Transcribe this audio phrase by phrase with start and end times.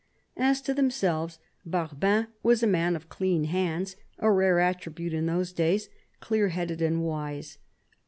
[0.37, 5.53] As to themselves, Barbin was a man of clean hands, a rare attribute in those
[5.53, 5.89] days;
[6.21, 7.59] clear headed and wise.